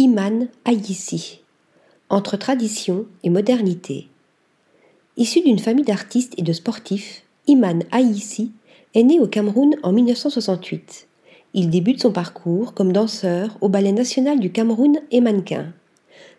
Iman 0.00 0.46
Ayissi. 0.64 1.40
Entre 2.08 2.36
tradition 2.36 3.06
et 3.24 3.30
modernité. 3.30 4.06
Issu 5.16 5.40
d'une 5.40 5.58
famille 5.58 5.84
d'artistes 5.84 6.34
et 6.36 6.42
de 6.42 6.52
sportifs, 6.52 7.24
Iman 7.48 7.82
Ayissi 7.90 8.52
est 8.94 9.02
né 9.02 9.18
au 9.18 9.26
Cameroun 9.26 9.74
en 9.82 9.90
1968. 9.90 11.08
Il 11.54 11.68
débute 11.68 12.00
son 12.00 12.12
parcours 12.12 12.74
comme 12.74 12.92
danseur 12.92 13.58
au 13.60 13.68
Ballet 13.68 13.90
national 13.90 14.38
du 14.38 14.52
Cameroun 14.52 15.00
et 15.10 15.20
mannequin. 15.20 15.72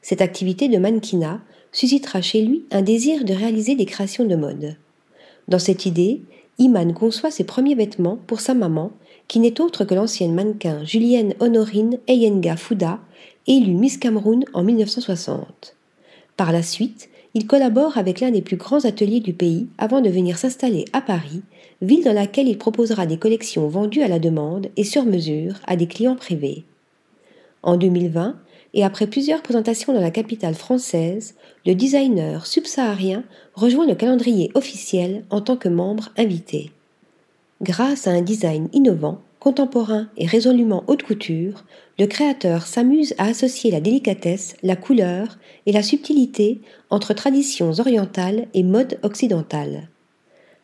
Cette 0.01 0.21
activité 0.21 0.69
de 0.69 0.77
mannequinat 0.77 1.41
suscitera 1.73 2.21
chez 2.21 2.41
lui 2.41 2.63
un 2.71 2.81
désir 2.81 3.25
de 3.25 3.33
réaliser 3.33 3.75
des 3.75 3.85
créations 3.85 4.23
de 4.23 4.37
mode. 4.37 4.77
Dans 5.49 5.59
cette 5.59 5.85
idée, 5.85 6.21
Iman 6.59 6.93
conçoit 6.93 7.29
ses 7.29 7.43
premiers 7.43 7.75
vêtements 7.75 8.19
pour 8.25 8.39
sa 8.39 8.53
maman, 8.53 8.93
qui 9.27 9.41
n'est 9.41 9.59
autre 9.59 9.83
que 9.83 9.95
l'ancienne 9.95 10.33
mannequin 10.33 10.85
Julienne 10.85 11.33
Honorine 11.41 11.99
Eyenga 12.07 12.55
Fouda, 12.55 13.01
élue 13.49 13.73
Miss 13.73 13.97
Cameroun 13.97 14.45
en 14.53 14.63
1960. 14.63 15.75
Par 16.37 16.51
la 16.51 16.61
suite, 16.61 17.09
il 17.33 17.47
collabore 17.47 17.97
avec 17.97 18.19
l'un 18.19 18.29
des 18.29 18.43
plus 18.43 18.57
grands 18.57 18.85
ateliers 18.85 19.21
du 19.21 19.33
pays 19.33 19.67
avant 19.79 20.01
de 20.01 20.09
venir 20.09 20.37
s'installer 20.37 20.85
à 20.93 21.01
Paris, 21.01 21.41
ville 21.81 22.03
dans 22.03 22.13
laquelle 22.13 22.47
il 22.47 22.59
proposera 22.59 23.07
des 23.07 23.17
collections 23.17 23.67
vendues 23.67 24.03
à 24.03 24.07
la 24.07 24.19
demande 24.19 24.67
et 24.77 24.83
sur 24.83 25.03
mesure 25.03 25.55
à 25.65 25.75
des 25.75 25.87
clients 25.87 26.15
privés. 26.15 26.63
En 27.63 27.75
2020, 27.75 28.35
et 28.75 28.83
après 28.83 29.07
plusieurs 29.07 29.41
présentations 29.41 29.93
dans 29.93 30.01
la 30.01 30.11
capitale 30.11 30.53
française, 30.53 31.33
le 31.65 31.73
designer 31.73 32.45
subsaharien 32.45 33.23
rejoint 33.55 33.87
le 33.87 33.95
calendrier 33.95 34.51
officiel 34.53 35.25
en 35.31 35.41
tant 35.41 35.57
que 35.57 35.69
membre 35.69 36.09
invité. 36.17 36.69
Grâce 37.63 38.05
à 38.05 38.11
un 38.11 38.21
design 38.21 38.69
innovant, 38.73 39.21
contemporain 39.39 40.09
et 40.17 40.25
résolument 40.25 40.83
haute 40.87 41.03
couture, 41.03 41.63
le 41.97 42.07
créateur 42.07 42.67
s'amuse 42.67 43.13
à 43.17 43.25
associer 43.25 43.71
la 43.71 43.81
délicatesse, 43.81 44.55
la 44.63 44.75
couleur 44.75 45.37
et 45.65 45.71
la 45.71 45.83
subtilité 45.83 46.61
entre 46.89 47.13
traditions 47.13 47.71
orientales 47.79 48.47
et 48.53 48.63
mode 48.63 48.99
occidentale. 49.03 49.89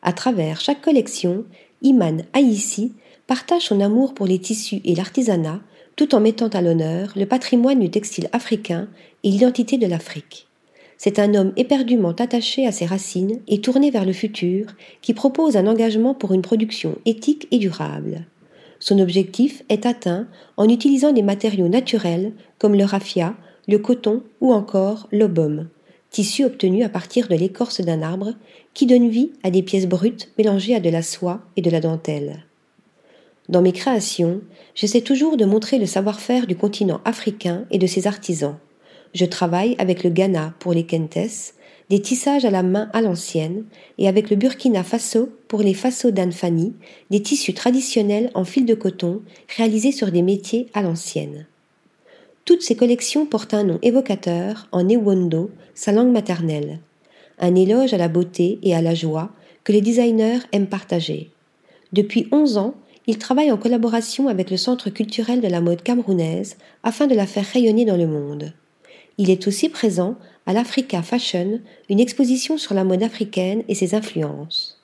À 0.02 0.14
travers 0.14 0.62
chaque 0.62 0.82
collection, 0.82 1.46
Iman 1.82 2.24
Aïssi 2.34 2.94
partage 3.28 3.64
son 3.64 3.82
amour 3.82 4.14
pour 4.14 4.28
les 4.28 4.40
tissus 4.40 4.82
et 4.84 4.96
l'artisanat 4.96 5.62
tout 5.96 6.14
en 6.14 6.20
mettant 6.20 6.50
à 6.50 6.62
l'honneur 6.62 7.14
le 7.16 7.26
patrimoine 7.26 7.80
du 7.80 7.90
textile 7.90 8.30
africain 8.34 8.88
et 9.24 9.30
l'identité 9.30 9.78
de 9.78 9.88
l'Afrique. 9.88 10.48
C'est 10.98 11.20
un 11.20 11.34
homme 11.34 11.54
éperdument 11.58 12.12
attaché 12.12 12.66
à 12.68 12.72
ses 12.72 12.86
racines 12.86 13.42
et 13.48 13.62
tourné 13.62 13.92
vers 13.92 14.06
le 14.06 14.14
futur 14.14 14.68
qui 15.02 15.14
propose 15.14 15.58
un 15.58 15.68
engagement 15.68 16.14
pour 16.14 16.34
une 16.34 16.42
production 16.42 16.98
éthique 17.06 17.48
et 17.52 17.58
durable. 17.58 18.26
Son 18.80 19.00
objectif 19.00 19.64
est 19.70 19.86
atteint 19.86 20.28
en 20.58 20.68
utilisant 20.70 21.12
des 21.12 21.24
matériaux 21.24 21.68
naturels 21.68 22.34
comme 22.60 22.76
le 22.76 22.84
raffia, 22.84 23.36
le 23.68 23.80
coton 23.80 24.24
ou 24.42 24.54
encore 24.54 25.08
l'obum, 25.12 25.68
tissu 26.10 26.46
obtenu 26.46 26.84
à 26.84 26.90
partir 26.90 27.28
de 27.28 27.36
l'écorce 27.36 27.82
d'un 27.82 28.02
arbre 28.02 28.34
qui 28.74 28.86
donne 28.86 29.10
vie 29.10 29.32
à 29.44 29.50
des 29.50 29.64
pièces 29.64 29.88
brutes 29.88 30.32
mélangées 30.38 30.76
à 30.76 30.80
de 30.80 30.90
la 30.90 31.02
soie 31.02 31.42
et 31.56 31.62
de 31.62 31.70
la 31.70 31.80
dentelle. 31.80 32.46
Dans 33.48 33.62
mes 33.62 33.74
créations, 33.74 34.42
j'essaie 34.74 35.02
toujours 35.02 35.38
de 35.38 35.46
montrer 35.46 35.78
le 35.78 35.86
savoir-faire 35.86 36.48
du 36.48 36.56
continent 36.56 37.02
africain 37.06 37.66
et 37.70 37.78
de 37.78 37.88
ses 37.88 38.08
artisans. 38.08 38.58
Je 39.14 39.26
travaille 39.26 39.76
avec 39.78 40.04
le 40.04 40.10
Ghana 40.10 40.54
pour 40.60 40.74
les 40.74 40.86
kentes, 40.86 41.54
des 41.90 42.02
tissages 42.02 42.46
à 42.46 42.50
la 42.50 42.64
main 42.64 42.90
à 42.94 43.02
l'ancienne, 43.02 43.66
et 43.98 44.08
avec 44.08 44.30
le 44.30 44.36
Burkina 44.36 44.84
Faso 44.84 45.30
pour 45.48 45.62
les 45.62 45.74
Faso 45.74 46.12
d'Anfani, 46.12 46.74
des 47.12 47.22
tissus 47.22 47.54
traditionnels 47.54 48.32
en 48.34 48.44
fil 48.44 48.66
de 48.66 48.74
coton 48.74 49.22
réalisés 49.56 49.92
sur 49.92 50.12
des 50.12 50.22
métiers 50.22 50.68
à 50.74 50.82
l'ancienne. 50.82 51.46
Toutes 52.46 52.62
ces 52.62 52.76
collections 52.76 53.26
portent 53.26 53.54
un 53.54 53.64
nom 53.64 53.80
évocateur 53.82 54.68
en 54.72 54.88
Ewondo, 54.88 55.50
sa 55.74 55.92
langue 55.92 56.12
maternelle, 56.12 56.80
un 57.40 57.56
éloge 57.56 57.94
à 57.94 57.98
la 57.98 58.08
beauté 58.08 58.60
et 58.64 58.76
à 58.76 58.82
la 58.82 58.96
joie 58.96 59.32
que 59.64 59.72
les 59.72 59.82
designers 59.82 60.40
aiment 60.52 60.68
partager. 60.68 61.32
Depuis 61.92 62.28
onze 62.32 62.58
ans, 62.58 62.76
il 63.08 63.18
travaille 63.18 63.52
en 63.52 63.58
collaboration 63.58 64.28
avec 64.28 64.50
le 64.50 64.58
Centre 64.58 64.90
culturel 64.90 65.42
de 65.42 65.48
la 65.48 65.62
mode 65.62 65.84
camerounaise 65.84 66.58
afin 66.84 67.08
de 67.08 67.16
la 67.16 67.28
faire 67.28 67.46
rayonner 67.46 67.86
dans 67.86 67.98
le 67.98 68.08
monde. 68.08 68.54
Il 69.18 69.30
est 69.30 69.48
aussi 69.48 69.70
présent 69.70 70.16
à 70.46 70.54
l'Africa 70.54 71.02
Fashion, 71.02 71.60
une 71.90 72.00
exposition 72.00 72.58
sur 72.58 72.74
la 72.74 72.84
mode 72.84 73.04
africaine 73.04 73.64
et 73.68 73.76
ses 73.76 73.96
influences. 73.96 74.82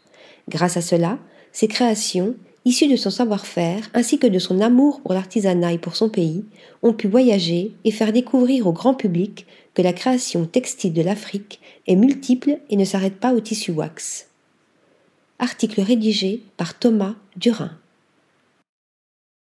Grâce 0.50 0.78
à 0.78 0.82
cela, 0.82 1.20
ses 1.52 1.68
créations, 1.68 2.36
issues 2.66 2.88
de 2.88 2.96
son 2.96 3.10
savoir-faire 3.10 3.90
ainsi 3.94 4.20
que 4.20 4.28
de 4.28 4.40
son 4.40 4.62
amour 4.62 5.02
pour 5.02 5.14
l'artisanat 5.14 5.74
et 5.74 5.78
pour 5.78 5.96
son 5.96 6.10
pays, 6.10 6.46
ont 6.82 6.94
pu 6.94 7.08
voyager 7.08 7.74
et 7.84 7.92
faire 7.92 8.14
découvrir 8.14 8.68
au 8.68 8.72
grand 8.72 8.94
public 8.94 9.46
que 9.74 9.82
la 9.82 9.94
création 9.94 10.46
textile 10.46 10.94
de 10.94 11.02
l'Afrique 11.02 11.60
est 11.88 11.96
multiple 11.96 12.60
et 12.70 12.78
ne 12.78 12.86
s'arrête 12.86 13.20
pas 13.20 13.34
au 13.34 13.40
tissu 13.40 13.72
wax. 13.72 14.28
Article 15.40 15.82
rédigé 15.82 16.44
par 16.58 16.78
Thomas 16.78 17.16
Durin. 17.36 17.72